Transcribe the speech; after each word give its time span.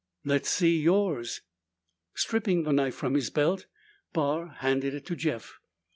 "Let's 0.25 0.49
see 0.49 0.79
yours." 0.81 1.41
Stripping 2.15 2.63
the 2.63 2.73
knife 2.73 2.95
from 2.95 3.13
his 3.13 3.29
belt, 3.29 3.67
Barr 4.13 4.47
handed 4.47 4.95
it 4.95 5.05
to 5.05 5.15
Jeff. 5.15 5.59